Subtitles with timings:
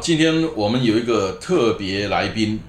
[0.00, 2.60] 今天我们有一个特别来宾，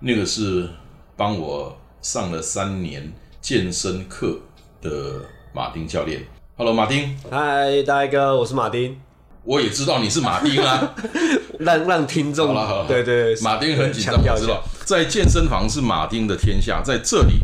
[0.00, 0.68] 那个是。
[1.16, 4.38] 帮我上了三年健身课
[4.80, 5.20] 的
[5.52, 6.22] 马丁教练
[6.56, 8.98] ，Hello，马丁，嗨，大哥，我是马丁，
[9.44, 10.94] 我也知道你是马丁啊，
[11.60, 17.34] 让让听众，好了好了，对对，马丁很紧张，我知道，在健身房是马丁的天下，在这里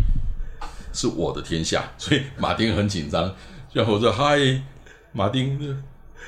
[0.94, 3.30] 是我的天下，所以马丁很紧张，
[3.74, 4.39] 然后我说嗨，
[5.12, 5.78] 马丁。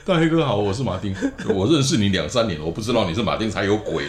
[0.04, 1.14] 大黑哥好，我是马丁，
[1.54, 4.04] 我认识你两三年，我不知道你是马丁才有鬼。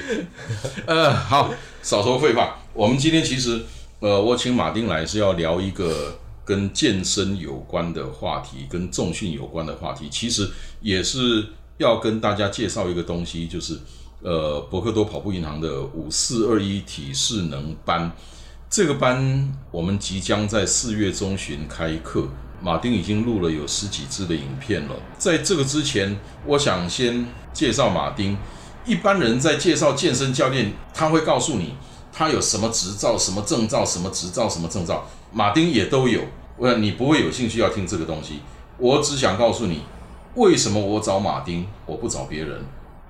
[0.86, 3.62] 呃，好，少说废话，我们今天其实，
[4.00, 10.50] 呃，我请马丁来是要聊一个跟健身有关的话题，跟重训有关的话题，其实
[10.80, 11.46] 也是
[11.78, 13.78] 要跟大家介绍一个东西，就是
[14.22, 18.10] 呃，博克多跑步银行的五四二一体适能班，
[18.70, 22.28] 这个班我们即将在四月中旬开课。
[22.62, 24.96] 马丁已经录了有十几支的影片了。
[25.18, 28.38] 在这个之前，我想先介绍马丁。
[28.86, 31.76] 一般人在介绍健身教练，他会告诉你
[32.12, 35.08] 他有什么执照、什么证照、什么执照、什么证照。
[35.32, 36.22] 马丁也都有。
[36.58, 38.40] 我你不会有兴趣要听这个东西。
[38.78, 39.84] 我只想告诉你，
[40.36, 42.66] 为什么我找马丁，我不找别人。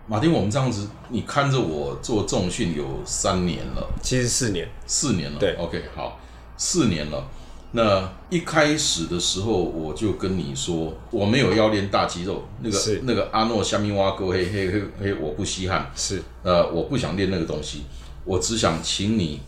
[0.07, 5.39] 马丁，我们这样子，你看着我做重训有三年了，其实四年，四年了。
[5.39, 6.19] 对，OK，好，
[6.57, 7.27] 四年了。
[7.71, 17.83] 那一开始的时候，我就跟你说，我没有要练大肌肉，那个那个阿诺虾米蛙哥嘿嘿嘿嘿，我不稀罕，是呃，我不想练那个东西，
[18.25, 19.41] 我只想请你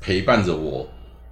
[0.00, 0.86] 陪伴着我。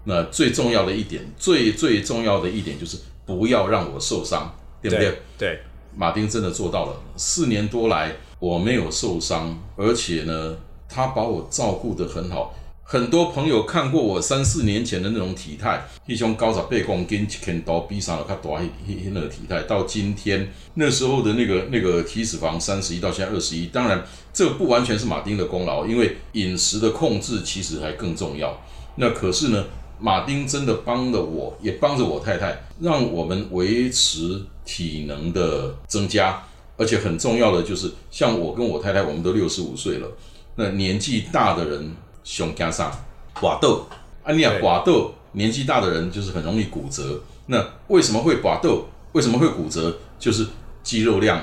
[0.04, 5.18] 那最重要的一点，最最重要的一点就是不要让我受伤，对不对？
[5.36, 5.60] 对，
[5.94, 10.56] 马丁真的做到了，四年多来我没有受伤，而且呢，
[10.88, 12.54] 他把我照顾得很好。
[12.90, 28.58] 很多朋友看过我三四年前的那种体态，一种高十八公斤，一拳刀比上了他大一那个体态，到今天那时候的那个那个体脂肪三十一到现在二十一，当然这不完全是马丁的功劳，因为饮食的控制其实还更重要。
[28.96, 29.66] 那可是呢，
[30.00, 36.42] 马丁真的帮了我，也帮着我太太，让我们维持体能的增加，
[36.78, 40.10] 而且很重要的就是，像我跟我太太，我们都六十五岁了，
[40.54, 41.94] 那年纪大的人。
[42.24, 42.90] 胸加上
[43.34, 43.86] 寡豆，
[44.22, 47.20] 啊，你讲寡豆，年纪大的人就是很容易骨折。
[47.46, 48.86] 那为什么会寡豆？
[49.12, 49.98] 为什么会骨折？
[50.18, 50.46] 就是
[50.82, 51.40] 肌肉量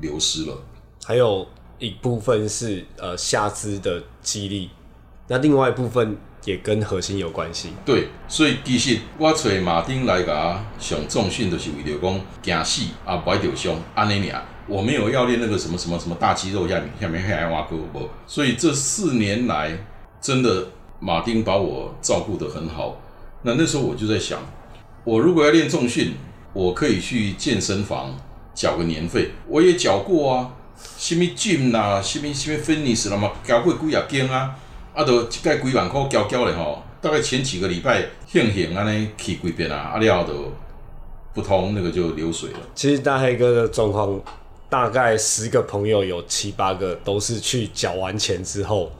[0.00, 0.54] 流失了。
[1.04, 1.46] 还有
[1.78, 4.70] 一部分是呃下肢的肌力，
[5.28, 7.70] 那另外一部分也跟核心有关系。
[7.86, 14.44] 对，所以其实我找马丁来噶上重训，就是为了讲惊死啊，不爱掉胸，安尼俩。
[14.66, 18.08] 我没有要练那个什么什么什么大肌肉下面下面还爱挖沟不？
[18.26, 19.86] 所以这四年来。
[20.20, 20.66] 真的，
[20.98, 23.00] 马丁把我照顾得很好。
[23.42, 24.38] 那那时候我就在想，
[25.02, 26.12] 我如果要练重训，
[26.52, 28.14] 我可以去健身房
[28.54, 29.30] 缴个年费。
[29.48, 30.52] 我也缴过啊，
[30.98, 34.54] 什么 gym 啦，什么什么 fitness 啦嘛，交过几啊间啊，
[34.94, 36.82] 啊，都一盖几万块交交的吼。
[37.00, 40.52] 大概前几个礼拜，庆幸安尼去几遍啊，啊了都
[41.32, 42.58] 不通，那个就流水了。
[42.74, 44.20] 其实大黑哥的状况，
[44.68, 48.92] 大概十个朋友有七八个都是去缴完钱之后。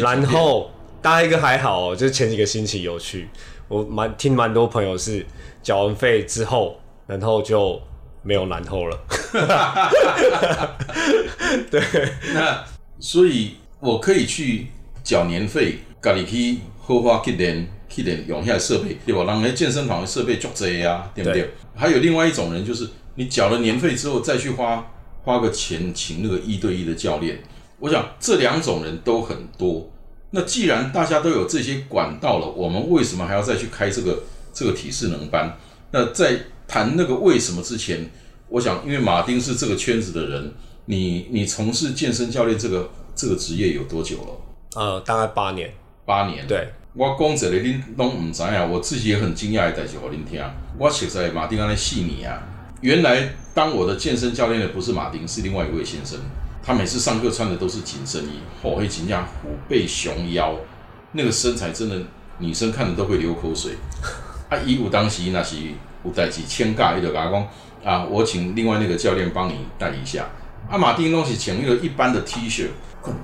[0.00, 0.70] 然后
[1.00, 3.28] 大一个还好，就是前几个星期有去，
[3.68, 5.24] 我蛮听蛮多朋友是
[5.62, 7.80] 缴完费之后，然后就
[8.22, 8.98] 没有然后了。
[11.70, 11.80] 对，
[12.34, 12.64] 那
[12.98, 14.68] 所以我可以去
[15.04, 19.24] 缴年费，家己去豪华去练去点用下设备，对吧？
[19.24, 21.50] 让人健身房的设备足济啊，对不对？
[21.74, 24.90] 还有另外一种人，就是你缴了年费之后，再去花
[25.22, 27.38] 花个钱请那个一对一的教练。
[27.80, 29.90] 我想这两种人都很多。
[30.30, 34.22] 那既然大家都有这些管道了，我们为什么还要再去开这个
[34.52, 35.56] 这个体适能班？
[35.90, 38.10] 那在谈那个为什么之前，
[38.48, 40.52] 我想，因为马丁是这个圈子的人，
[40.84, 44.80] 你你从事健身教练这个这个职业有多久了？
[44.80, 45.72] 呃，大概八年。
[46.04, 46.46] 八年。
[46.46, 46.68] 对。
[46.94, 50.42] 我讲这个恁都唔知啊，我自己也很惊讶的代志，我恁听。
[50.76, 52.42] 我实在马丁安尼细你啊，
[52.80, 56.18] 原来当我的健身教练的不是马丁，是另外一位先生。
[56.62, 60.54] 他每次上课穿的都是紧身衣，火黑紧架，虎背熊腰，
[61.12, 61.96] 那个身材真的
[62.38, 63.72] 女生看了都会流口水。
[64.50, 65.56] 啊，伊有当时那是
[66.04, 67.48] 有代志请假，伊就甲我讲
[67.84, 70.26] 啊，我请另外那个教练帮你带一下。
[70.70, 72.66] 啊，马丁拢是穿一个一般的 T 恤，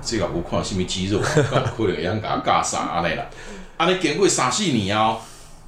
[0.03, 3.27] 这个无看什么肌肉，可能会样甲架啥安尼啦。
[3.77, 5.19] 安尼经过三四年啊，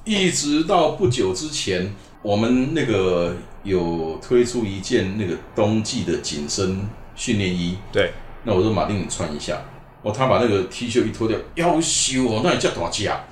[0.03, 1.93] 一直到不久之前，
[2.23, 6.87] 我们那个有推出一件那个冬季的紧身
[7.17, 7.77] 训练衣。
[7.91, 8.13] 对，
[8.45, 9.61] 那我说马丁你穿一下，
[10.01, 13.25] 哦，他把那个 T 恤一脱掉，腰修哦，那也叫大只啊，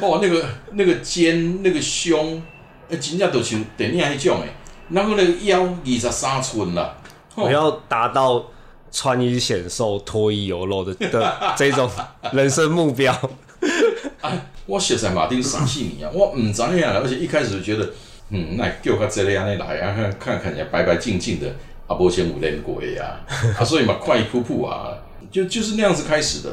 [0.00, 2.42] 哇，那个那个肩那个胸，
[2.90, 4.48] 哎，真正都像电影那种诶，
[4.88, 6.96] 那个那个腰二十三寸啦。
[7.36, 8.42] 我要达到
[8.90, 11.88] 穿衣显瘦、脱衣有肉的的 这种
[12.32, 13.12] 人生目标。
[14.22, 14.32] 啊，
[14.64, 17.92] 我实在马丁三四年啊，我唔知影而且一开始就觉得，
[18.30, 21.54] 嗯，那叫个这类安尼来啊，看看起来白白净净的，
[21.86, 23.20] 啊，无前有练过呀，
[23.58, 24.92] 啊，所以嘛，快扑扑啊，
[25.30, 26.50] 就就是那样子开始的。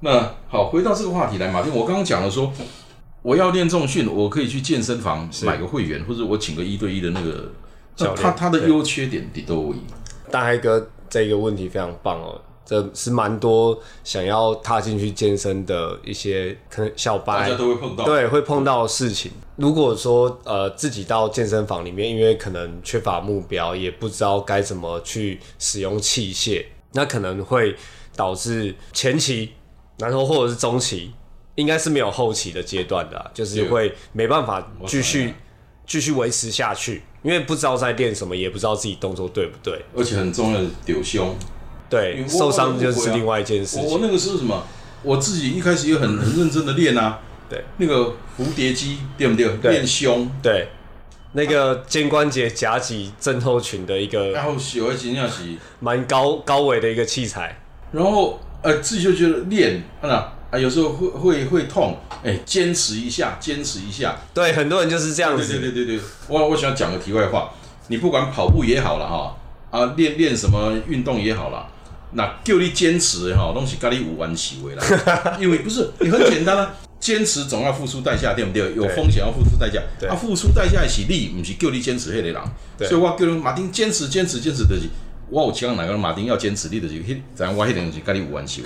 [0.00, 2.52] 那好，回到这个话题来，马丁，我刚刚讲了说，
[3.22, 7.52] 我要练重训，我可以去健身房买个会员，或者我请个一对一的那个
[7.94, 9.72] 教练，他他的优缺点你都。
[10.30, 19.32] 大黑哥这个问题非常棒哦，这是蛮多想要踏进去健身的一些可能小白，大家都会碰到，对，会碰到的事情。
[19.56, 27.76] 如果说呃自己到健身房里面，因为可能缺乏目标，也不知道该怎么去使用器械，那可能会
[28.16, 29.52] 导致前期，
[29.98, 31.12] 然后或者是中期，
[31.56, 35.34] 应该是没有后期的阶段的，就是会没办法继续
[35.86, 37.02] 继续维持下去。
[37.22, 41.36] 因为不知道在练什么，也不知道自己动作对不对，而且很重要的丢胸，
[41.92, 43.84] 对，受伤就是另外一件事情。
[43.84, 44.64] 我那个是什么？
[45.02, 47.18] 我自己一开始也很很认真的练啊，
[47.50, 49.70] 对，那个蝴蝶肌对不对？
[49.70, 50.68] 练胸，对，
[51.32, 55.42] 那个肩关节夹脊症候群的一个，然后喜欢形象是
[55.80, 57.60] 蛮高高维的一个器材，
[57.92, 61.98] 然后呃自己就觉得练，啊啊有时候会会会痛。
[62.24, 64.16] 哎，坚持一下，坚持一下。
[64.32, 65.44] 对，很多人就是这样子。
[65.48, 67.50] 对对对对对，我我想讲个题外话，
[67.88, 69.36] 你不管跑步也好了哈，
[69.76, 71.68] 啊练练什么运动也好了，
[72.14, 74.82] 那叫你坚持哈，东西咖喱五万起为啦，
[75.40, 78.74] 因为不是你很简单啊，坚持总要付出代价，对不对？
[78.74, 82.36] 有风险要付出代价，啊付出代价是你，不是叫你坚持迄个人。
[82.88, 84.88] 所以我叫你马丁坚持坚持坚持的是。
[85.30, 88.62] 我有请哪个马丁要坚持，你的就迄，咱我迄点东西跟你有关系。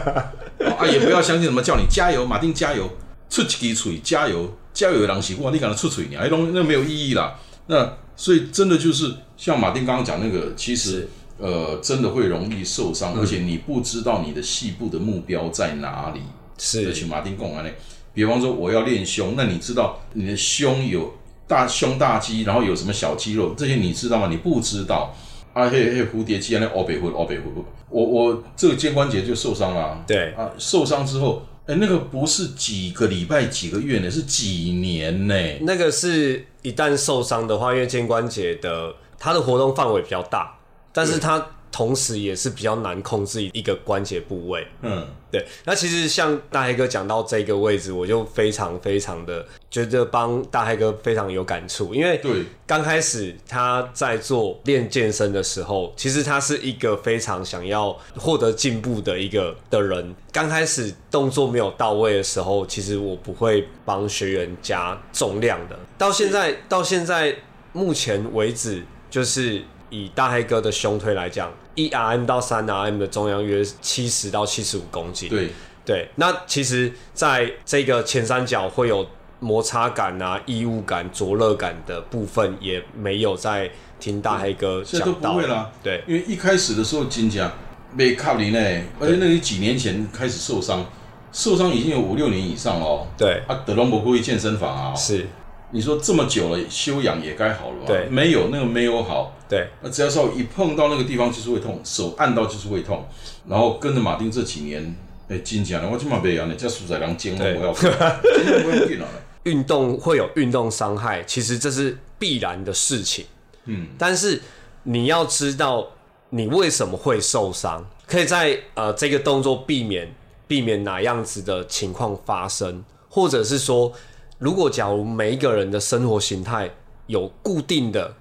[0.78, 2.90] 啊，也不要相信什么叫你加油，马丁加油，
[3.28, 7.38] 出一支嘴加油，加油的人是我，你敢出嘴，你还拢那没有意义啦。
[7.66, 11.06] 那所以真的就是像马丁刚刚讲那个，其实
[11.38, 16.20] 呃真的会容易受伤，而且你不知道你的细部的目标在哪里。
[16.58, 17.74] 是，请马丁讲完嘞。
[18.12, 21.14] 比方说我要练胸，那你知道你的胸有
[21.46, 24.28] 大胸大肌，然后有什么小肌肉，这些你知道吗？
[24.28, 25.14] 你不知道。
[25.54, 30.04] 啊嘿嘿，蝴蝶肌啊，那欧北虎，欧北虎，我我这个肩关节就受伤了。
[30.06, 35.34] 对啊，受伤之后，哎，那个不是几个礼拜、几个月呢，是几年呢？
[35.62, 40.57] 那个是一旦受伤的话，因为肩关节的它的活动范围比较大，
[40.98, 41.46] 但是它。
[41.70, 44.66] 同时也是比较难控制一个关节部位。
[44.80, 45.46] 嗯，对。
[45.66, 60.16] 那其实像大黑哥讲到这个位置，我就非常非常的觉得帮大黑哥非常有感触，因为对刚开始他在做练健身的时候，其实他是一个非常想要获得进步的一个的人。
[60.32, 65.78] 刚开始动作没有到位的时候，其实我不会帮学员加重量的。
[65.98, 67.36] 到现在到现在
[67.74, 69.62] 目前为止，就是。
[69.90, 75.28] 以大黑哥的胸推来讲，一 RM 到三 RM 的重量约七十到七十五公斤。
[75.28, 75.50] 对
[75.84, 79.06] 对，那其实在这个前三角会有
[79.40, 85.32] 摩擦感啊、异物感、灼热感的部分，也没有在听大黑哥讲到。
[85.32, 87.50] 不会啦，对，因为一开始的时候金甲
[87.94, 88.58] 没靠你呢，
[89.00, 90.84] 而且那你几年前开始受伤，
[91.32, 93.06] 受伤已经有五六年以上哦。
[93.16, 95.26] 对，啊，德隆博会健身房啊，是。
[95.70, 97.86] 你说这么久了，修养也该好了吧？
[97.86, 99.36] 对，没有那个没有好。
[99.46, 103.06] 对，那只要说一碰到那个地方就是会痛，手按到就是会痛。
[103.46, 104.96] 然后跟着马丁这几年，
[105.28, 109.12] 哎，真讲了，我今嘛别样呢，叫鼠仔狼尖，我要，今天不用电脑了。
[109.44, 113.26] 运动会有运动伤害，其实这是必然的事情。
[113.66, 114.40] 嗯，但是
[114.84, 115.86] 你要知道
[116.30, 120.14] 你为什么会受伤，可以在呃这个动作避免
[120.46, 123.92] 避免哪样子的情况发生，或者是说。
[124.38, 126.70] 如果假如每一个人的生活形态
[127.08, 128.14] 有固定的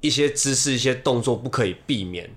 [0.00, 2.28] 一些姿势、一些动作不可以避免，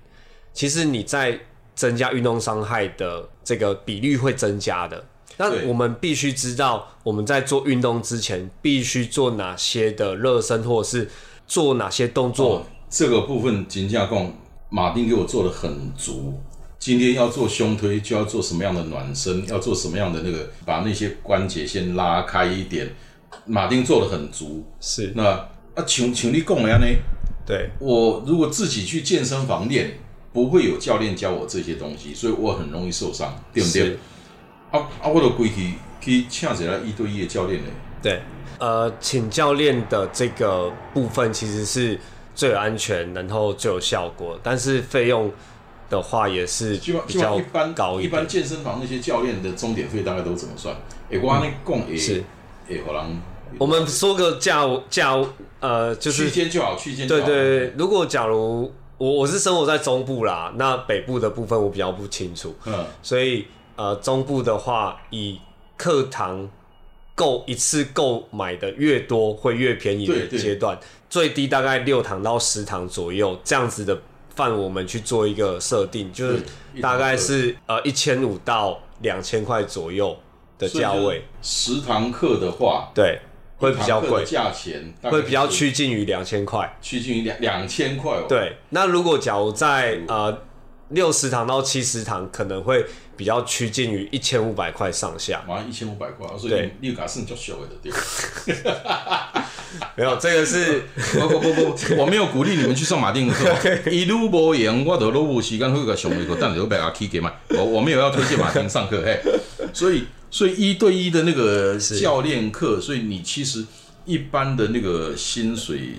[0.52, 1.40] 其实你在
[1.74, 5.04] 增加运动伤害的这个比率会增加的。
[5.36, 11.10] 那我们必须知道，我们在做运动之前必须做哪些的热身，或者是
[11.48, 12.64] 做哪些动作。
[12.88, 14.36] 这个部分金架共
[14.68, 16.40] 马丁给我做的很足。
[16.78, 22.94] 今天要做胸推，就要做什么样的暖身，要做什么样的那个，把那些关节先拉开一点。
[23.46, 24.64] 马丁做的很足。
[24.80, 25.24] 是那
[25.74, 26.86] 啊，请请你讲的呢？
[27.46, 29.98] 对，我如果自己去健身房练，
[30.32, 33.98] 不会有教练教我这些东西，所以我很容易受伤，对不对？
[34.70, 37.68] 啊啊，我都归去去请起来一对一的教练呢。
[38.02, 38.22] 对，
[38.58, 41.98] 呃，请教练的这个部分其实是
[42.34, 45.30] 最安全，然后最有效果，但是费用
[45.90, 46.76] 的话也是
[47.06, 50.74] 比较一般高一般健身房那些教练的钟点费大概都怎么算？
[51.10, 52.24] 哎，我那讲也是，
[53.58, 55.16] 我们说个价价，
[55.60, 57.74] 呃，就是区间就好，区间对对对。
[57.78, 65.38] 如果假如我我是生活在中部啦，那北部的部分我比较不清楚，嗯，所以呃，中部的话以
[65.76, 66.48] 课堂
[67.14, 70.78] 购一次购买的越多，会越便宜的阶段，
[71.08, 73.96] 最低大概六堂到十堂左右这样子的
[74.34, 76.42] 范，我们去做一个设定，就是
[76.80, 80.16] 大概是呃一千五到两千块左右
[80.58, 81.24] 的价位。
[81.42, 83.20] 十堂课的话，对。
[83.56, 88.24] 会比较贵，价钱会比较趋近于两千块，趋近于两两千块哦。
[88.28, 90.42] 对，那如果假如在呃
[90.88, 92.84] 六十堂到七十堂，可能会
[93.16, 95.42] 比较趋近于一千五百块上下。
[95.48, 97.92] 马上一千五百块，所以你卡是较小的对。
[99.96, 100.82] 没有，这个是
[101.14, 103.88] 不不不不，我没有鼓励你们去上马丁的课。
[103.88, 107.32] 一路无言，我都都无时间去个上一个，但你都白阿 K 给嘛。
[107.50, 109.18] 我我没有要推荐马丁上课，嘿，
[109.72, 110.04] 所以。
[110.34, 113.64] 所以一对一的那个教练课，所以你其实
[114.04, 115.90] 一般的那个薪水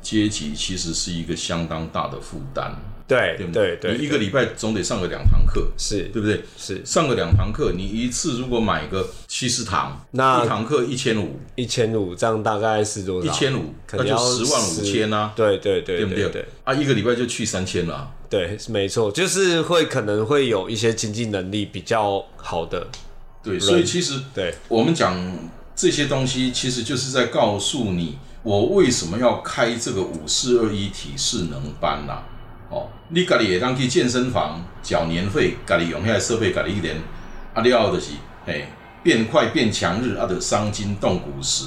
[0.00, 2.72] 阶级其实是一个相当大的负担，
[3.06, 3.76] 对对不对？
[3.76, 6.42] 对，你一个礼拜总得上个两堂课，是对不对？
[6.56, 13.30] 是上个两堂课，你一次如果买个七十堂，那一堂课一千五，一千五这样大概是多少？
[13.30, 15.34] 一千五，那就十万五千啊！
[15.36, 16.46] 对对对，对不对？
[16.64, 22.88] 啊，一个礼拜就去三千了，对，没错，就是会可能会有一些经济能力比较好的。
[23.42, 25.16] 对，所以其实对我们讲
[25.74, 32.22] 这些东西，其实就是在告诉你，我为什么要开这个五四二一体适能班呐？
[32.70, 36.96] 哦，你家里也当去健身房缴年费，家里用下设备，家里一年
[37.52, 38.12] 啊，了后就是
[38.46, 38.66] 嘿
[39.02, 41.64] 变快变强日啊，得伤筋动骨时，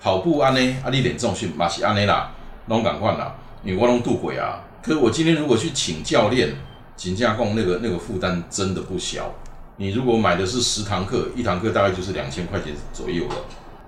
[0.00, 2.32] 跑步安呢啊，你练重训嘛是安尼啦，
[2.68, 4.62] 拢敢换啦，因为我拢度过啊。
[4.82, 6.54] 可是我今天如果去请教练，
[6.96, 9.34] 请假工那个那个负担真的不小。
[9.78, 13.34] 你如果买的是十堂课，一堂课大概就是两千块钱左右了。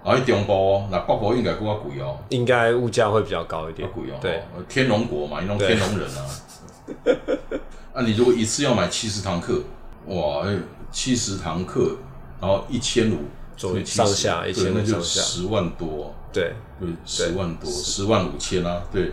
[0.05, 2.19] 然后中部，那北部应该更加贵哦。
[2.29, 3.89] 应该物价会比较高一点。
[3.91, 4.19] 贵哦。
[4.21, 6.25] 对，天龙国嘛，你种天龙人啊。
[7.95, 9.61] 啊，你如果一次要买七十堂课，
[10.07, 10.47] 哇，
[10.91, 11.97] 七十堂课，
[12.41, 13.17] 然后一千五
[13.57, 16.15] 左右上下，一千那就十万多。
[16.33, 19.13] 对，对，十万多，十万五千啊，对，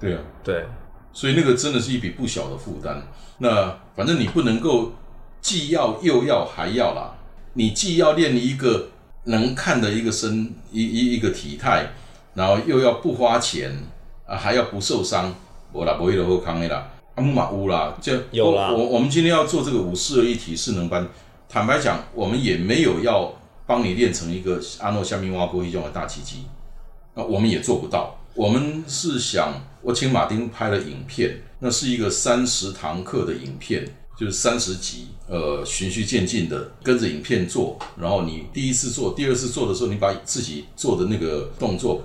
[0.00, 0.64] 对啊，对。
[1.12, 3.02] 所以那个真的是一笔不小的负担。
[3.38, 4.92] 那反正你不能够。
[5.42, 7.12] 既要又要还要啦，
[7.54, 8.88] 你既要练一个
[9.24, 11.90] 能看的一个身一一一个体态，
[12.34, 13.76] 然后又要不花钱
[14.24, 15.34] 啊，还要不受伤，
[15.72, 18.72] 我啦不会的后康的啦，阿木马乌啦，就有啦。
[18.72, 21.06] 我我们今天要做这个五四二一体适能班，
[21.48, 23.34] 坦白讲，我们也没有要
[23.66, 26.44] 帮你练成一个阿诺下面挖沟一种的大奇迹，
[27.14, 28.16] 那我们也做不到。
[28.34, 33.84] 我们是想，我请马丁拍了影片，那是一个三十堂课的影片。
[34.16, 42.02] 就是三十集，呃，循序渐进的跟着影片做，然后你第一次做、第二次做的时候，你把自己做的那个动作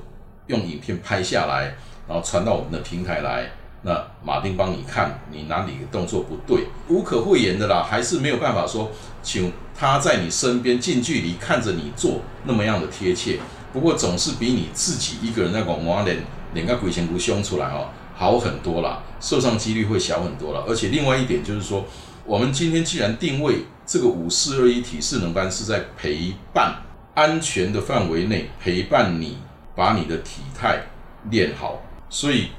[0.48, 1.76] 用影片拍下来，
[2.08, 3.52] 然后传到我们的平台来，
[3.84, 8.90] 那马丁帮你看你哪里动作不对，无可讳言的啦，还是没有办法说，
[9.22, 13.40] 请他在你身边近距离看着你做那么样的贴切，
[13.74, 16.24] 不过总是比你自己一个人在广播脸
[16.54, 21.86] 脸个鬼前不凶出来哦，好很多啦，受伤几率会小很多了，而且另外一点就是说。
[22.26, 26.76] 我们今天既然定位这个五四二一体适能班是在陪伴
[27.14, 29.38] 安全的范围内陪伴你
[29.74, 30.84] 把你的体态
[31.32, 32.50] 练好，所以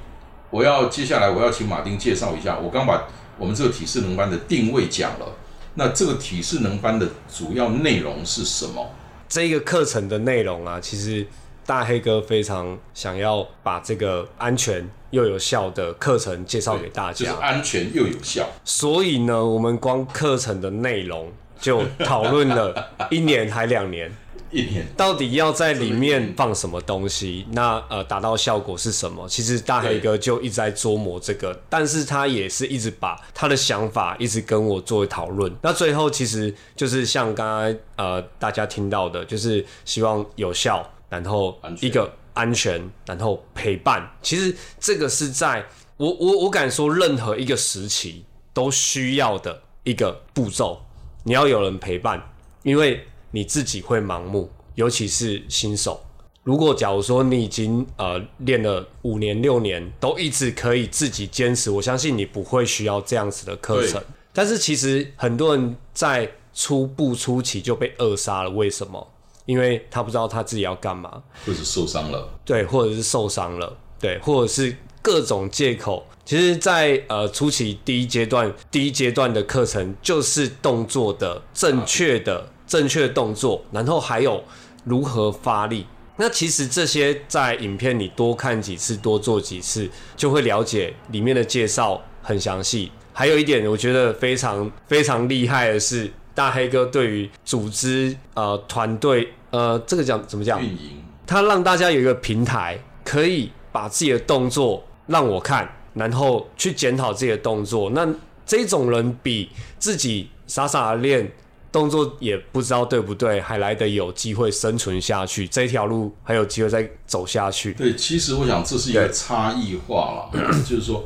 [0.49, 2.59] 我要接下来我要请马丁介绍一下。
[2.59, 5.37] 我刚把我们这个体适能班的定位讲了，
[5.75, 8.91] 那这个体适能班的主要内容是什么？
[9.29, 11.27] 这个课程的内容啊，其实
[11.69, 14.89] 大黑哥非常想要把这个安全。
[15.11, 18.47] 又有效的课程介绍给大家，就是安全又有效。
[18.63, 24.15] 所以呢，我们光课程的内容就讨论了一年还两年，
[24.51, 27.47] 一年到底要在里面放什么东西？
[27.53, 29.27] 那呃，达到效果是什么？
[29.27, 35.51] 其实大黑哥就一直在琢磨这个，但是他也是一直把他的想法一直跟我做讨论。
[35.63, 42.13] 那最后其实就是像刚刚呃大家听到的，就是希望有效，然后一个。
[42.35, 50.81] 安全，然后陪伴，其实这个是在我我我敢说，任何一个时期都需要的一个步骤。
[51.25, 52.23] 你要有人陪伴，
[52.63, 56.01] 因为你自己会盲目，尤其是新手。
[56.45, 64.01] 如果假如说你已经呃练了五年六年，都一直可以自己坚持，我相信你不会需要这样子的课程。
[64.33, 69.05] 但是其实很多人在初步初期就被扼杀了，为什么？
[69.49, 71.11] 因为他不知道他自己要干嘛，
[71.47, 76.07] 或者受伤了，对，或者是受伤了，对，或者是各种借口。
[76.23, 84.45] 其实，在呃初期第一阶段，第一阶段的课程就是动作的正确的正确动作，然后还有
[84.85, 85.87] 如何发力。
[86.19, 92.93] 那其实这些在影片你多看几次，多做几次，就会了解里面的介绍很详细。
[93.15, 105.69] 还有一点，我觉得非常非常厉害的是，大黑哥对于组织呃团队呃这个讲怎么讲运营，他让大家有一个平台，可以把自己的动作让我看。
[105.95, 108.07] 然后去检讨自己的动作，那
[108.47, 109.49] 这种人比
[109.81, 111.29] 自己傻傻的练
[111.73, 117.73] 动作也不知道对不对，还来得有机会生存下去，这条路还有机会再走下去。
[117.73, 121.03] 对，其实我想这是一个差异化了，就是说，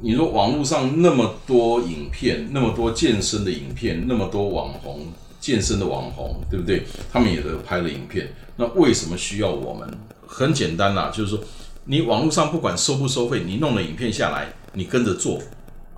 [0.00, 5.06] 你说网络上那么多影片，那么多健身的影片，那么多网红
[5.44, 6.86] 健身的网红，对不对？
[7.12, 9.86] 他们也都拍了影片，那为什么需要我们？
[10.26, 11.38] 很简单啦，就是说。
[11.86, 15.38] 你网络上不管收不收费，你弄了影片下来，你跟着做，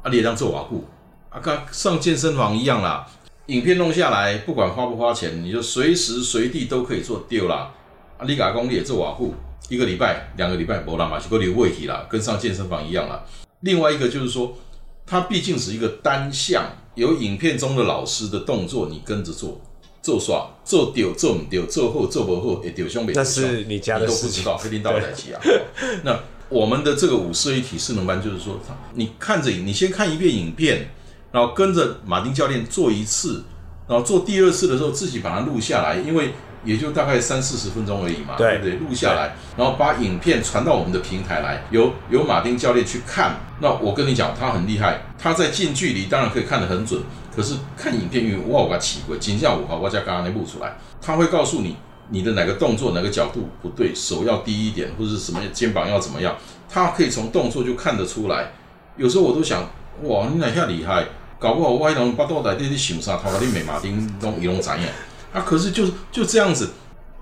[0.02, 0.84] 啊，你也当做瓦固，
[1.30, 3.06] 啊，跟上健身房一样啦。
[3.46, 7.72] 影片弄下来，不管花不花钱，你就随时随地都可以做丢啦。
[8.18, 9.32] 啊，你打工你也做瓦固，
[9.68, 13.24] 一个礼拜、两个礼拜不啦嘛，就够你问题啦，跟上健身房一样啦。
[13.60, 14.58] 另外一个就是说，
[15.06, 16.64] 它毕竟是一个单项，
[16.96, 19.60] 有影片中的老师的动作，你跟着做。
[20.02, 25.40] 做耍做丢做唔丢做后做不后，哎丢胸没那是你家的事情，都不知道，黑领导在起啊。
[26.04, 26.16] 那
[26.48, 28.60] 我们的这个五四一体适能班就是说，
[28.94, 30.90] 你看着你先看一遍影片，
[31.32, 33.42] 然后跟着马丁教练做一次，
[33.88, 36.34] 然后做第二次的时候自己把它录下来，因为
[36.66, 38.74] 也就大概三四十分钟而已嘛，对不对？
[38.74, 43.36] 录下来，然后把影片传到我们的平台来，由由马丁教练去看。
[43.60, 47.00] 那我跟你讲，他很厉害，他在近距离当然可以看得很准。
[47.34, 51.76] 可是看影片，因为我有个奇怪，景象五号，我家刚刚那录出来，他会告诉你
[52.10, 56.34] 你的哪个动作、哪个角度不对，手要低一点，或者是什么肩膀要怎么样，
[56.68, 58.52] 他可以从动作就看得出来。
[58.96, 59.62] 有时候我都想，
[60.02, 61.04] 哇，你哪下厉害？
[61.38, 64.88] 搞不好我还能把倒在地里想啥，他把你美马丁弄一弄怎样？
[65.36, 66.70] 啊，可是就是就这样子，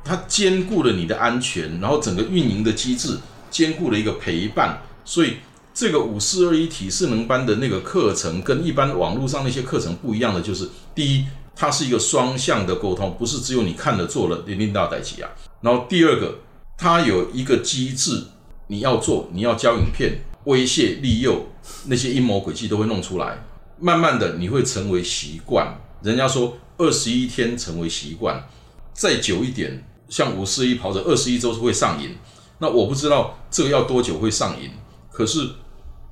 [0.05, 3.18] 他兼顾了你的安全，然后整个运营的机制
[3.50, 5.38] 兼顾了一个陪伴，所以。
[5.77, 15.29] 这个五四二一体适能班的那个课程跟一般网络上那些课程不一样的，就是第一，它是一个双向的沟通，不是只有你看了做了，连领导代起啊。
[15.62, 16.38] 然后第二个，
[16.79, 18.22] 它有一个机制，
[18.68, 21.44] 你要做，你要交影片，威胁利诱
[21.87, 23.44] 那些阴谋诡计都会弄出来。
[23.81, 25.77] 慢慢的，你会成为习惯。
[26.03, 28.46] 人家说二十一天成为习惯，
[28.92, 32.16] 再久一点，像五四一跑者二十一周是会上瘾。
[32.58, 34.70] 那我不知道这个要多久会上瘾，
[35.10, 35.50] 可是。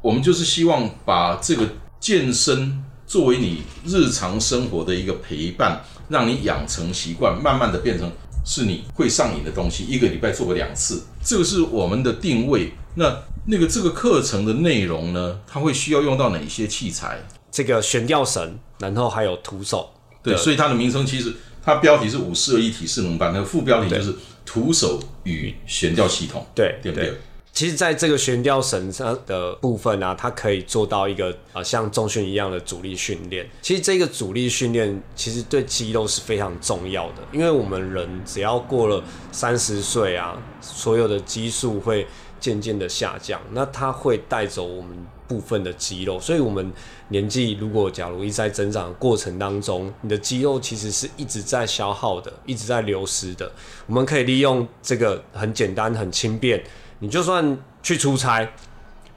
[0.02, 1.64] 我们就是希望把这个
[2.00, 8.10] 健身作为你日常生活的一个陪伴，让你养成习惯，慢慢的变成
[8.44, 9.84] 是你会上瘾的东西。
[9.84, 12.72] 一个礼拜做个两次，这个是我们的定位。
[12.96, 15.38] 那那个这个课程的内容呢？
[15.46, 17.22] 它会需要用到哪些器材？
[17.52, 19.88] 这个悬吊绳，然后还有徒手。
[20.22, 26.46] 对，所以它的名称其实它标题是五四二一体适能班，那个副标题就是徒手与悬吊系统。
[26.54, 27.12] 对，对不对？
[27.54, 33.46] 其实，在这个悬吊绳上的部分啊，它可以做到一个啊，像重训一样的阻力训练。
[33.60, 42.06] 其实，这个阻力训练其实对肌肉是非常重要的，因为我们人只要过了三十岁啊，所有的激素会
[42.40, 44.96] 渐渐的下降，那它会带走我们
[45.32, 46.20] 部分的肌肉。
[46.20, 46.70] 所以，我们
[47.08, 53.50] 年纪如果假如一直在增长过程当中，你的肌肉其实是一直在消耗的，一直在流失的。
[53.86, 56.62] 我们可以利用这个很简单、很轻便。
[56.98, 58.46] 你就算去出差，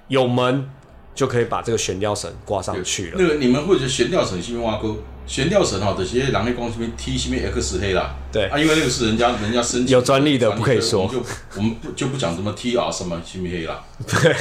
[0.08, 0.70] 有门
[1.14, 3.16] 就可以把这个悬吊绳挂上去了。
[3.18, 4.98] 那个你们会觉得悬吊绳是不挖沟？
[5.28, 8.16] 悬吊绳哈，这些人类光这边 T 什么 X 黑啦。
[8.32, 11.10] 对啊，因为那个是人家人家申请有专利的，不可以说。
[11.12, 11.20] 就
[11.56, 13.84] 我们不就不讲什么 T R 什么什么黑啦。
[14.06, 14.36] 对。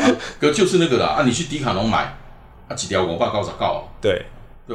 [0.00, 1.22] 啊，哥就是那个啦啊！
[1.24, 2.18] 你去迪卡侬买
[2.68, 3.88] 啊，几条我爸告咋告？
[4.00, 4.24] 对。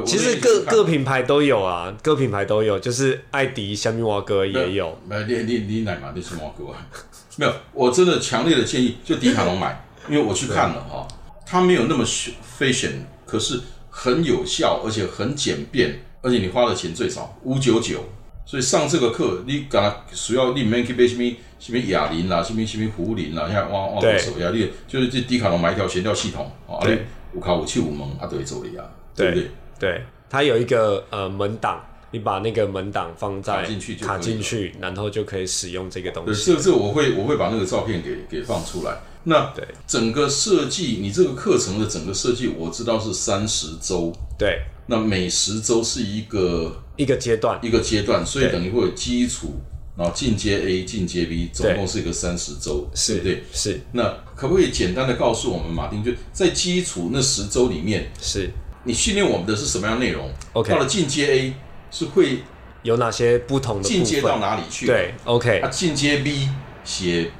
[0.04, 4.96] 其实各各品牌都有啊，各品牌都有，就是艾迪、香蜜蛙哥也有。
[5.08, 6.12] 没你你你奶嘛？
[6.14, 6.86] 你是蛙哥啊？
[7.36, 11.08] 没有，我真的强烈的建议就迪卡侬买，因为我去看了哈，
[11.46, 12.04] 它没有那么
[12.42, 18.04] 飞选，可是很有效，而且很简便，而且你花的钱最少五九九。
[18.48, 26.96] 所以上这个课，你敢需要你免去买什么什么哑铃啦，什么什么壶铃啦，像挖挖手呀，你就是这迪卡侬买一条悬吊系统啊，你
[27.34, 28.82] 五卡五七五门啊都会做的呀，
[29.14, 29.50] 对不对？
[29.78, 31.78] 对，它有一个呃门档，
[32.10, 36.54] 你把那个门档放在卡进去就卡进去，然后就可以使用这个东对，西。
[36.54, 38.96] 这这我会我会把那个照片给给放出来。
[39.28, 39.62] 那对。
[39.86, 49.60] 整个设计，你这个课程的整个设计，我知道是三十周，对，那每十周是一个一个阶段，一个阶段，所以等于会有基础，
[49.96, 53.44] 然后进阶 A、进阶 B，总共是一个三十周，是对不对？
[53.52, 53.80] 是。
[53.92, 54.02] 那
[54.34, 58.50] 可不可以简单的告诉我们，马丁，就在基础那十周里面，是。
[58.84, 61.54] 你训练我们的是什么样的内容？OK 到了进阶 A
[61.90, 62.38] 是会
[62.82, 64.38] 有哪些不同的进阶到？
[64.38, 64.86] 哪里去？
[64.86, 66.48] 对，OK，啊，进阶 B
[66.84, 67.30] 写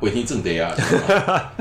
[0.00, 0.74] 违听正得啊，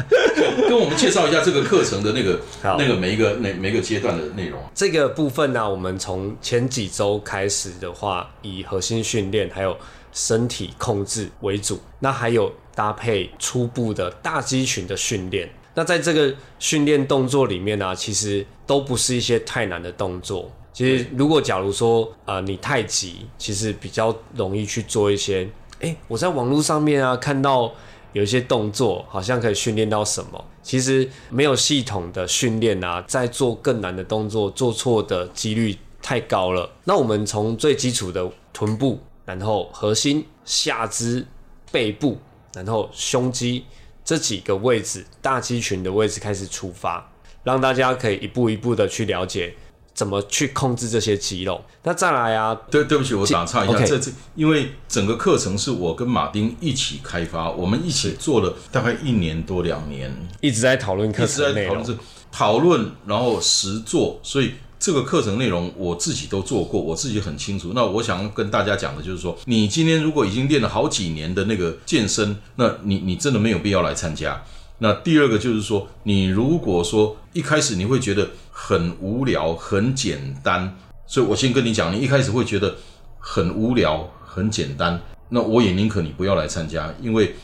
[0.67, 4.59] 跟我们介绍一下这个课程的那个那个每一个每每个阶段的内容。
[4.75, 9.75] 这个部分呢，我们从前几周开始的话，以核心训练还有
[10.11, 15.49] 身体控制为主，那还有搭配初步的大肌群的训练。
[15.73, 20.51] 那在这个训练动作里面呢、其实都不是一些太难的动作。
[20.73, 25.47] 其实，如果假如说呃你太急，其实比较容易去做一些，
[25.81, 27.71] 哎、我在网络上面啊看到
[28.17, 30.43] 有一些动作，好像可以训练到什么。
[30.63, 36.67] 其实没有系统的训练啊，在做更难的动作，做错的几率太高了。
[36.85, 41.27] 那我们从最基础的臀部，然后核心、下肢、
[41.71, 42.17] 背部，
[42.55, 43.63] 然后胸肌
[44.03, 47.11] 这几个位置，大肌群的位置开始出发，
[47.43, 49.53] 让大家可以一步一步的去了解
[49.97, 51.59] 怎么去控制这些肌肉。
[51.81, 67.71] 那再来啊，对，对不起，我打岔一下，这这因为整个课程是我跟马丁一起开发，我们一起做了大概一年多两年，一直在讨论课一直程内容在讨论，这讨论，然后实做，所以这个课程内容我自己都做过，我自己很清楚。
[67.73, 74.43] 那我想跟大家讲的就是说，你今天如果已经练了好几年的那个健身，那你你真的没有必要来参加。
[74.79, 82.75] 那第二个就是说，你如果说一开始你会觉得很无聊、很简单，所以我先跟你讲，你一开始会觉得
[83.17, 87.35] 很无聊、很简单，那我也宁可你不要来参加，因为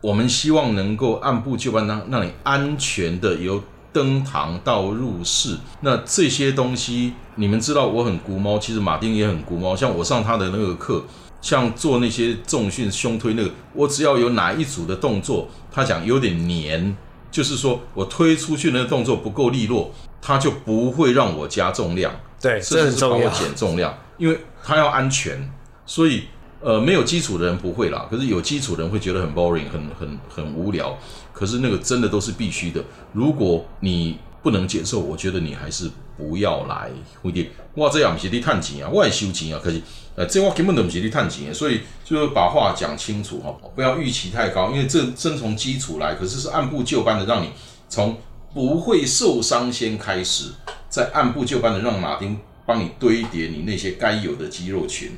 [0.00, 5.56] 我们希望能够按部就班，让让你安全的由登堂到入室。
[5.80, 9.74] 那这些东西，你们知道我很古猫，其实马丁也很古猫。
[9.74, 11.04] 像我上他的那个课，
[11.40, 16.94] 像做那些重训、胸推那个，我只要有哪一组的动作，他讲有点黏，
[17.30, 22.12] 就是说我推出去那个动作不够利落，他就不会让我加重量。
[22.40, 23.30] 对，甚至帮我。
[23.30, 25.50] 减重量，因为他要安全，
[25.86, 26.24] 所以
[26.60, 30.96] 呃没有基础的人不会啦，可是有基础的人会觉得很 boring，很很很无聊。
[31.32, 36.90] 可是那个真的都是必须的，如果你不能接受，我觉得你还是不要来。
[37.22, 39.78] 蝴蝶，哇，这样不是你探钱啊，我也收钱啊，可是
[40.14, 47.50] 呃，这我根本都不是你探钱的，所以就是把话讲清楚哈，不要预期太高，因为这真从基础来，可是是按部就班的让你
[47.90, 48.16] 从
[48.54, 50.44] 不会受伤先开始。
[50.88, 55.12] 再按部就班的让马丁帮你堆叠你那些该有的肌肉群。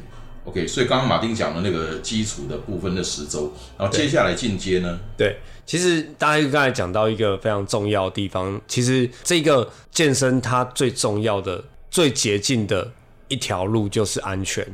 [0.45, 4.99] OK，所以刚刚马丁讲的那个基础的部分的十周，然后接下来进阶呢？
[5.17, 12.91] 对，其实大家刚才讲到一个非常重要的地方，其实这个健身它最重要的、最捷径的
[13.29, 14.67] 一条路就是安全。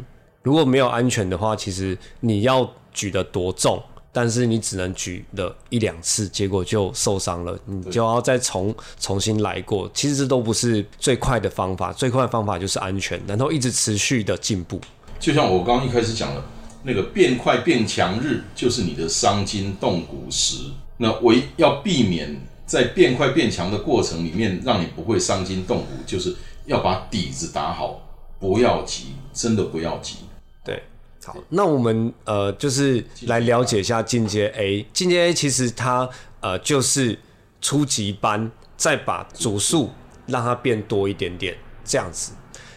[0.43, 9.91] 如果没有安全的话，其实你要举得多重，但是你只能举了一两次，结果就受伤了，你就要再重重新来过。
[9.93, 14.81] 其实这都不是最快的方法，最快的方法就是安全，然后一直持续的进步。
[15.19, 16.43] 就像我刚刚一开始讲的，
[16.83, 20.59] 那个变快变强日就是你的伤筋动骨时。
[20.99, 28.01] 那唯要避免在变快变强的过程里面，让你不会伤筋动骨，就是要把底子打好，
[28.41, 30.17] 不要急，真的不要急。
[30.65, 30.83] 对，
[31.25, 34.87] 好，那我们呃就是来了解一下进阶 A。
[34.93, 36.09] 进阶 A 其实它
[36.41, 37.19] 呃就是
[37.61, 39.91] 初级班，再把组数
[40.27, 42.33] 让它变多一点点，这样子。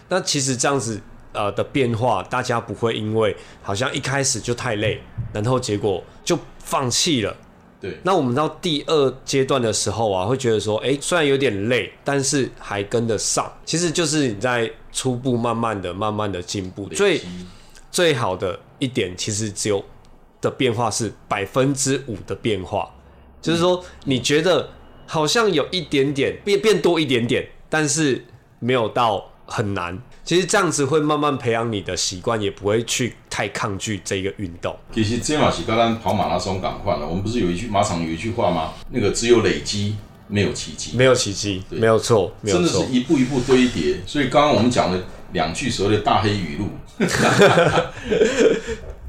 [0.09, 1.01] 那其实这样子
[1.33, 5.01] 呃的变化，大家不会因为好像一开始就太累，
[5.33, 7.35] 然后结果就放弃了。
[7.81, 13.49] 对，那我们到第二阶段的时候啊，会觉得说，哎、虽然有点累，但是还跟得上。
[13.63, 16.85] 其实就是你在初步慢慢的、慢慢的进步。
[16.87, 17.21] 最
[17.89, 19.81] 最好的一点，其实只有
[20.41, 22.91] 的变化是百分之五的变化，
[23.41, 24.69] 就是说你觉得
[25.05, 28.25] 好像有一点点变变多一点点，但是
[28.59, 29.97] 没有到很难。
[30.29, 34.77] 其实这样子会慢慢培养你的习惯，也不会去太抗拒这个运动。
[34.93, 37.07] 其实这马是跟咱跑马拉松赶快了。
[37.07, 38.73] 我们不是有一句马场有一句话吗？
[38.91, 39.95] 那个只有累积，
[40.27, 40.91] 没有奇迹。
[40.95, 42.93] 没有奇迹，没有错，没有错真的是。
[42.93, 44.01] 一步一步堆叠。
[44.05, 46.67] 所以刚刚我们讲的两句所谓的大黑语录，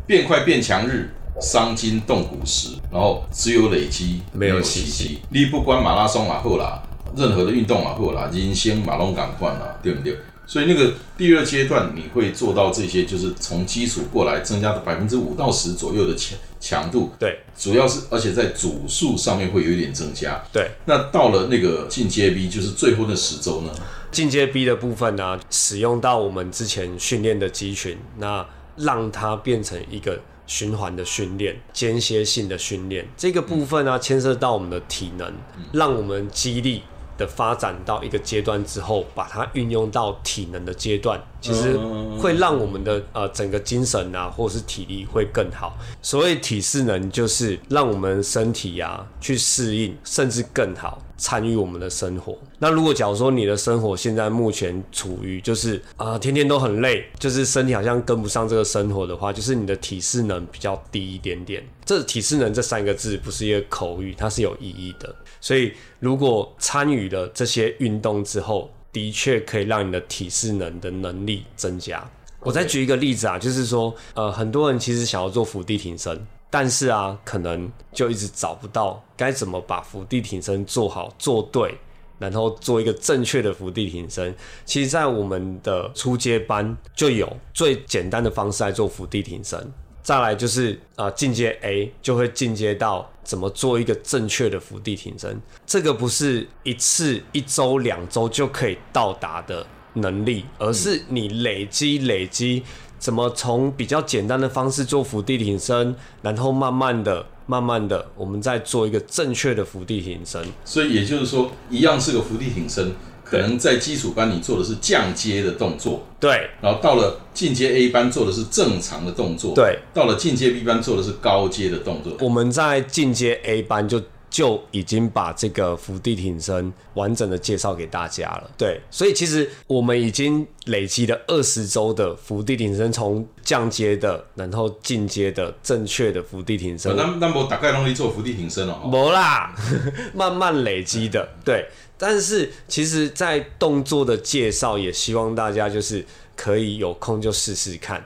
[0.06, 5.18] 变快变强日，伤筋动骨时，然后只有累积，没有奇奇迹。
[5.28, 6.82] 你不管马拉松啊好啦，
[7.14, 10.16] 任何的运动啊好啦，人生马龙赶快啦，对不对？
[10.50, 17.12] 所以那个第二阶段你会做到这些，就是从基础过来增加的百分之五到十左右的强强度。
[17.20, 20.42] 对，主要是而且在组数上面会有一点增加。
[20.52, 23.70] 对，那到了那个进阶 B，就是最后那十周呢？
[24.10, 33.06] 进阶 B 的部分呢，使用到我们之前训练的肌群，那让它变成一个循环的训练、间歇性的训练。
[33.16, 35.32] 这个部分呢，牵涉到我们的体能，
[35.70, 36.82] 让我们肌力。
[37.20, 41.76] 的发展到一个阶段之后，把它运用到体能的阶段，其实
[42.18, 45.78] 会让我们的呃整个精神啊，或者是体力会更好。
[46.02, 52.36] 所谓体适能，就是让我们身体呀去适应，甚至更好参与我们的生活。
[52.58, 61.62] 那如果假如说你的生活现在目前处于就是啊天天都很累，就是身体好像跟不上这个生活的话，就是你的体适能比较低一点点。
[61.84, 65.12] 这体适能这三个字不是一个口语，它是有意义的。
[65.40, 72.08] 所以，如果参与了这些运动之后，的确可以让你的体适能的能力增加。
[72.40, 81.76] 我再举一个例子啊，就是说，呃，很多人其实想要做伏地挺身，但是啊，可能就一直找不到该怎么把伏地挺身做好、做对，
[82.18, 84.34] 然后做一个正确的伏地挺身。
[84.64, 89.70] 其实，在我们的初阶班就有最简单的方式来做伏地挺身。
[90.02, 102.62] 再来就是啊，进阶 A 就会进阶到怎么做一个正确的伏地挺身，这个不是一次、一周、两周就可以到达的能力，而是你累积、累积，
[102.98, 110.42] 怎么从比较简单的方式做伏地挺身，然后慢慢的、慢慢的，我们再做一个正确的伏地挺身。
[110.64, 112.92] 所以也就是说，一样是个伏地挺身。
[113.30, 122.14] 可能在基础班你做的是降阶的动作，对，然后到了进阶 A 班做的是正常的动作，对，到了进阶 B 班做的是高阶的动作。
[122.18, 136.94] 我们在进阶 A 班就就已经把这个伏地挺身完整的介绍给大家了，对，所以其实我们已经累积了二十周的伏地挺身，从降阶的，然后进阶的正确的伏地挺身。
[136.96, 139.52] 那那我大概容易做伏地挺身了，没啦，
[140.14, 141.66] 慢慢累积的，对。
[142.00, 146.02] 但是其实，在动作的介绍，也希望大家就是
[146.34, 148.02] 可以有空就试试看。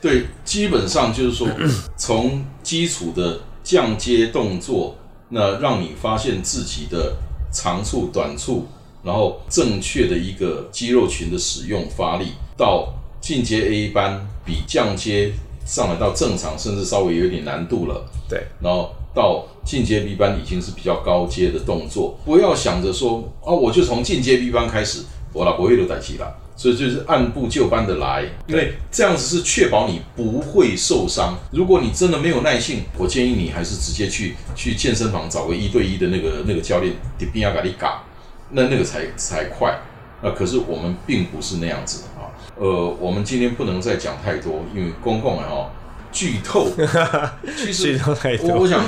[0.00, 1.48] 对，基本上就是说，
[1.98, 4.96] 从基础的降阶动作，
[5.30, 7.16] 那让你发现自己的
[7.52, 8.68] 长处、短处，
[9.02, 15.32] 然后正确的一个肌肉群的使用发力，到进阶 A 班比降阶
[15.66, 18.08] 上来到正常，甚至稍微有点难度了。
[18.28, 18.94] 对，然后。
[19.14, 31.38] 到进阶 B 班已经是比较高阶的动作，不要想着说哦，我就从进阶 B 班开始，我老不会都带起了，所以就是按部就班的来，因为这样子是确保你不会受伤。
[31.50, 38.02] 如果你真的没有耐性，我建议你还是直接去去健身房找个一对一的那个那个教练，迪比亚嘎利嘎，
[38.50, 39.80] 那那个才才快。
[40.22, 45.70] 那可是我们并不是那样子啊，呃，我们今天不能再讲太多，因为公共啊。
[46.12, 46.68] 剧透，
[47.58, 48.00] 其实
[48.44, 48.84] 我我想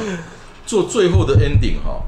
[0.67, 2.03] 做最后的 ending 哈，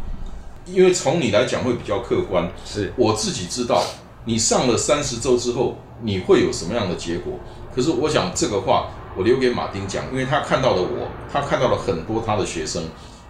[0.67, 2.51] 因为从你来讲会比较客观。
[2.67, 3.83] 是我自己知道，
[4.25, 7.35] 你上了三十周之后，你会有什么样的结果？
[7.75, 12.83] 可是我想这个话我留给马丁讲，因为他看到了我，他看到了很多他的学生。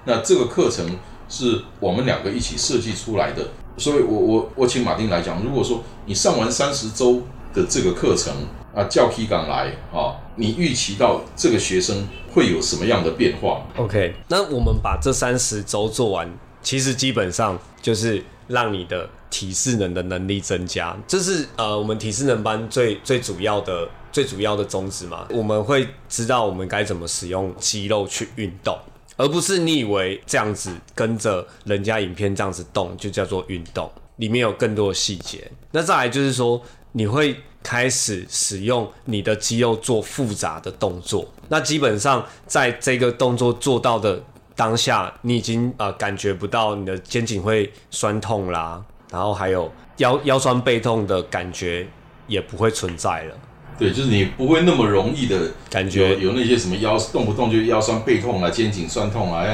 [0.04, 0.96] 那这个课程
[1.28, 5.42] 是我们两个一起设计出来的，所以我我我请马丁来讲。
[5.42, 8.32] 如果说你上完三十周的这个课程，
[8.74, 10.16] 啊，叫 K 港来啊！
[10.38, 25.27] 你预期到这个学生会有什么样的变化？OK，那我们把这三十周做完，其实基本上就是让你的体适能的能力增加，这是呃我们体适能班最最主要的最主要的宗旨嘛。
[25.31, 28.79] 我们会知道我们该怎么使用肌肉去运动，
[29.16, 35.51] 而不是你以为这样子跟着人家影片这样子动就叫做运动，里面有更多的细节。
[35.72, 37.37] 那再来就是说你会。
[37.62, 44.22] 开始使用你的肌肉做复杂的动作，那基本上在这个动作做到的
[44.56, 51.86] 当下，你已经呃感觉不到你的肩颈会酸痛啦，然后还有腰腰酸背痛的感觉
[52.26, 53.34] 也不会存在了。
[53.78, 59.44] 对，就是你不会那么容易的感觉有那些什么腰动不动就腰酸背痛啊，肩颈酸痛啊，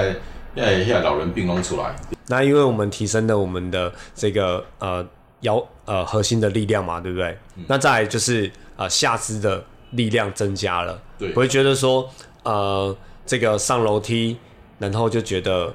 [0.54, 1.96] 要要要老人病弄出来。
[2.28, 5.04] 那因为我们提升了我们的这个呃。
[5.44, 7.38] 腰呃核心的力量嘛，对不对？
[7.68, 12.11] 那再来就是呃下肢的力量增加了，对，不会觉得说
[12.42, 14.37] 呃这个上楼梯，
[14.78, 15.72] 然后就觉得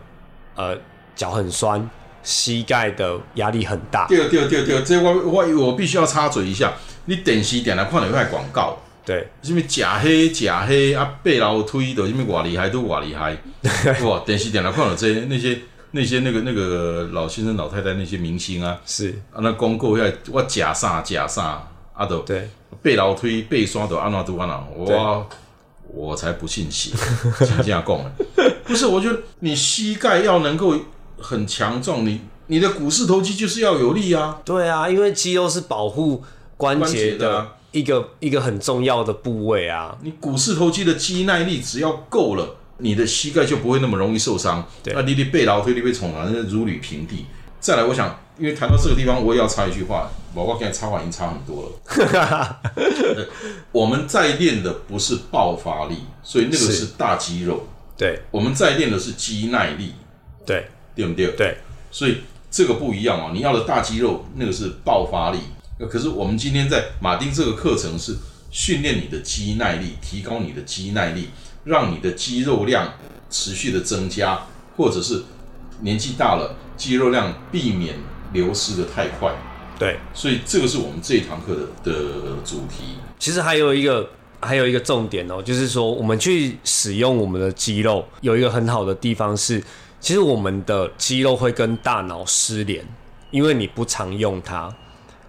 [0.56, 0.78] 呃
[1.16, 1.90] 脚很酸，
[2.22, 4.06] 膝盖的压力很大。
[4.08, 6.74] 对对对对，这我我我必须要插嘴一下，
[7.06, 13.38] 你电视点来看一块广告，对，什么假黑假黑啊，背楼梯的什么瓦厉害都瓦厉害，
[14.04, 15.60] 哇，电视点来看了这那些。
[15.92, 19.10] 那些那个那个老先生老太太那些明星啊，是。
[19.32, 22.50] 啊，那广告要我假啥假啥啊啊都对。
[22.82, 25.28] 背老推背刷都安怎都安怎，我
[25.92, 26.92] 我才不信邪，
[27.40, 28.12] 请这样讲，
[28.64, 30.76] 不是，我觉得你膝盖要能够
[31.18, 36.24] 很强壮，你你的股四头肌就是要有力啊，对啊，因为肌肉是保护
[36.56, 47.26] 关节的一个一个很重要的部位啊，你股四头肌的肌耐力只要够了，你的膝盖就不会那么容易受伤，那你的背劳推力被宠啊，那如履平地。
[47.60, 50.10] 再来，我想，因为谈到这个地方，我也要插一句话。
[50.34, 53.28] 我我刚才插话已经差很多了。
[53.74, 57.68] 我们在练的不是爆发力，所以那个是大肌肉。
[57.98, 59.94] 对，我们在练的是肌耐力。
[60.46, 61.28] 对，对不对？
[61.36, 61.58] 对，
[61.92, 63.32] 所以这个不一样哦。
[63.34, 65.40] 你要的大肌肉，那个是爆发力。
[65.90, 68.16] 可是我们今天在马丁这个课程是
[68.52, 71.30] 训练你的肌耐力，提高你的肌耐力，
[71.70, 72.96] 让你的肌肉量
[73.30, 75.24] 持续的增加，或者是
[75.82, 76.56] 年纪大了。
[76.76, 77.96] 肌肉量避免
[78.32, 79.36] 流失的太快，
[79.78, 81.94] 对，所以这个是我们这一堂课的的
[82.46, 82.96] 主题。
[83.20, 89.62] 其实还有一个还有一个重点哦，就是说我们去使用我们的肌肉，有一个很好的地方是，
[90.00, 92.82] 其实我们的肌肉会跟大脑失联，
[93.32, 94.74] 因为你不常用它，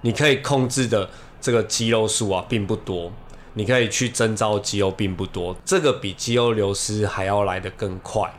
[0.02, 3.10] 你可以控制的这个肌肉数啊并不多，
[3.54, 8.32] 你可以去增造肌肉并不多，这个比肌肉流失还要来得更快，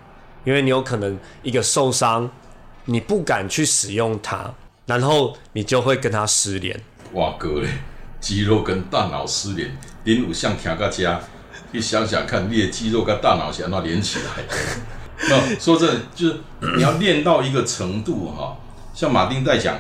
[0.44, 2.30] 因为你有可能一个受伤。
[2.86, 4.52] 你不敢去使用它，
[4.88, 6.78] 然后你就会跟它失联。
[7.14, 7.70] 哇哥嘞，
[8.20, 11.22] 肌肉跟大脑失联，连五像听个家，
[11.72, 14.44] 你想想看，你的肌肉跟大脑想要连起来。
[15.30, 16.40] 那说真的，就是
[16.76, 18.58] 你要练到一个程度哈，
[18.96, 19.78] 像马丁在讲，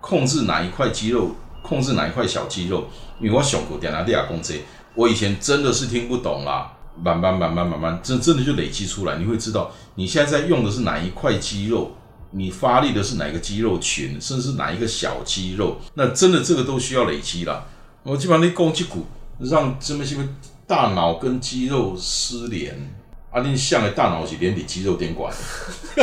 [0.00, 1.36] 控制哪一块肌肉，
[1.70, 2.88] 控制哪一块小肌肉。
[3.20, 4.60] 因为我想过点拿利亚公这，
[4.94, 11.92] 我以前真的是听不懂啦，慢慢慢慢慢慢，真真的就累积出来，你会知道你现在在用的是哪一块肌肉。
[12.32, 15.76] 你发力的是哪个肌肉群，甚至是哪一个小肌肉？
[15.94, 17.66] 那真的这个都需要累积了。
[18.04, 19.04] 我基本上你攻击骨，
[19.40, 20.16] 让这么些
[20.64, 22.94] 大脑跟肌肉失联，
[23.30, 25.32] 啊，你像的大脑是连你肌肉电管，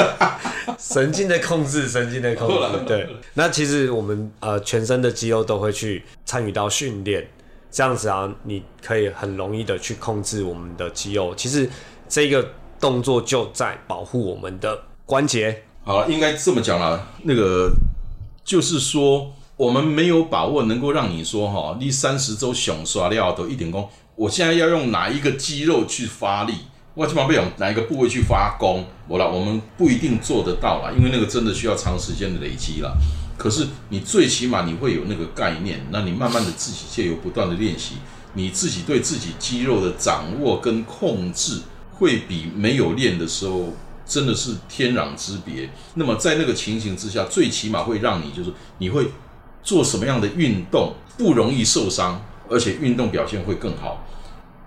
[0.79, 2.85] 神经的控制，神经的控制。
[2.87, 7.27] 对，那其实我们呃全身的肌肉都会去参与到训练，
[7.69, 11.35] 这样子啊，你可以很容易的去控制我们的肌肉。
[11.35, 11.69] 其实
[12.07, 15.63] 这个动作就在保护我们的关节。
[15.83, 17.09] 好，应该这么讲了。
[17.23, 17.69] 那个
[18.45, 23.89] 就是说，我们没有把握能够让你说哈，你三十周熊刷料都一点功。
[24.15, 26.53] 我现在要用哪一个肌肉去发力？
[26.97, 28.83] 我基本上用哪一个部位去发功？
[29.07, 32.97] 我了，我们不一定做得到啦，因为那个真的需要长时间的累积了。
[33.37, 37.97] 可是你最起码你会有那个概念，那你慢慢的自己借由不断的练习，
[38.33, 41.61] 你自己对自己肌肉的掌握跟控制，
[41.93, 43.73] 会比没有练的时候。
[44.09, 45.69] 真的是天壤之别。
[45.95, 49.05] 那么在那个情形之下，最起码会让你就是你会
[49.61, 54.07] 做什么样的运动不容易受伤，而且运动表现会更好。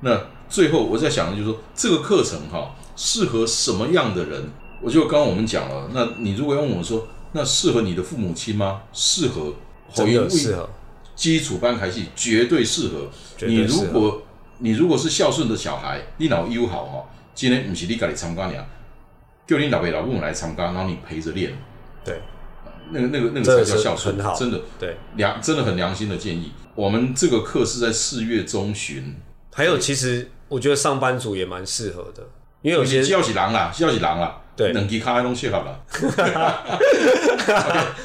[0.03, 0.11] 那
[0.51, 4.51] 最后我在想的就是说，这个课程哈适合什么样的人？
[4.83, 8.83] 我就刚刚我们讲了，那你如果要问我说，那适合你的父母亲吗？
[8.93, 9.55] 适合，
[9.95, 10.69] 真的适合。
[11.15, 13.11] 基础班开戏绝对适合。
[13.47, 14.23] 你如果
[14.59, 18.67] 你如果是孝顺的小孩，你脑优好哈，今天不是你家里参加啊，
[19.47, 21.53] 叫你老爸老母来参加，然后你陪着练，
[22.03, 22.21] 对，
[22.91, 26.53] 那个那个那个才叫孝顺，真的，对良真的很良心的建议。
[26.75, 29.15] 我们这个课是在四月中旬，
[29.53, 32.23] 还有其实我觉得上班族也蛮适合的，
[32.61, 35.81] 因为有些叫起狼啦，叫起狼啦，对，冷皮卡东西好了，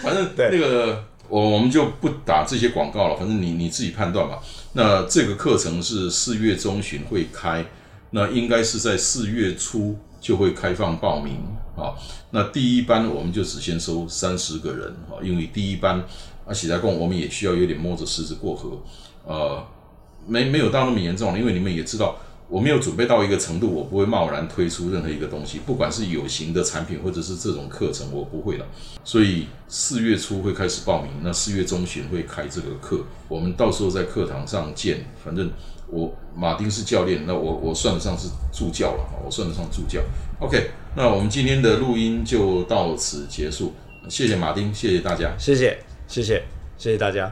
[0.01, 4.39] 反正那个我我们就不打这些广告了，反正你你自己判断吧。
[4.71, 7.65] 那这个课程是四月中旬会开，
[8.11, 9.99] 那应该是在四月初。
[10.21, 11.35] 就会开放报名
[11.77, 11.93] 啊，
[12.31, 16.03] 那第一班我们就只先收三十个人啊，因为第一班
[16.47, 18.81] 啊喜来共我们也需要有点摸着石子过河，
[19.23, 19.63] 呃，
[20.25, 28.65] 没没有到那么严重，因为你们也知道，我没有准备到一个程度，我不会贸然推出任何一个东西，不管是有形的产品或者是这种课程，我不会的。
[29.03, 35.51] 所以四月初会开始报名，那四月中旬会开这个课，我们到时候在课堂上见，反正。
[35.87, 40.01] 我马丁是教练，那我我算得上是助教了，我算得上助教。
[40.39, 43.71] OK，那我们今天的录音就到此结束，
[44.09, 45.77] 谢谢马丁，谢谢大家，谢谢
[46.07, 46.43] 谢谢
[46.75, 47.31] 谢谢大家。